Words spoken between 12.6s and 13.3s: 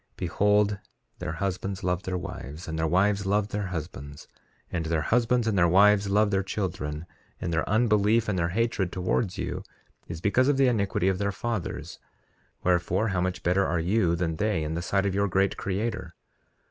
wherefore, how